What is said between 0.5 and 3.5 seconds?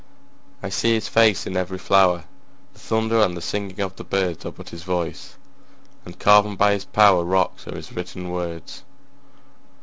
I see his face in every flower; The thunder and the